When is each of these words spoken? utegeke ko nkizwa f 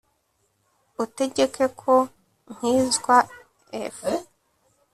utegeke 1.03 1.65
ko 1.81 1.93
nkizwa 2.53 3.17
f 3.95 3.97